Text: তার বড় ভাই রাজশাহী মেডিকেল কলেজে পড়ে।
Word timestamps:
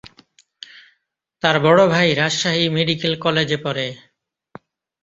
তার 1.43 1.55
বড় 1.59 1.81
ভাই 1.87 2.07
রাজশাহী 2.13 2.65
মেডিকেল 2.69 3.13
কলেজে 3.19 3.57
পড়ে। 3.57 3.87